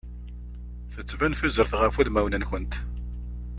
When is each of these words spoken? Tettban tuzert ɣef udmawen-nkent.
Tettban 0.93 1.33
tuzert 1.39 1.73
ɣef 1.81 1.95
udmawen-nkent. 1.99 2.73